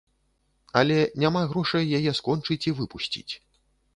Але 0.79 0.95
няма 1.25 1.43
грошай 1.51 1.85
яе 1.99 2.11
скончыць 2.19 2.61
і 2.71 2.75
выпусціць. 2.83 3.29